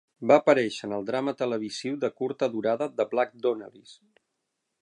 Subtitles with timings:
[0.29, 3.99] Va aparèixer en el drama televisiu de curta durada "The Black Donnellys".